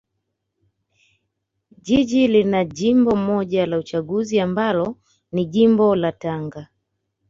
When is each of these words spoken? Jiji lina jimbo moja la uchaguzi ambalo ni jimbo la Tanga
Jiji 1.81 2.27
lina 2.27 2.65
jimbo 2.65 3.15
moja 3.15 3.65
la 3.65 3.77
uchaguzi 3.77 4.39
ambalo 4.39 4.95
ni 5.31 5.45
jimbo 5.45 5.95
la 5.95 6.11
Tanga 6.11 6.67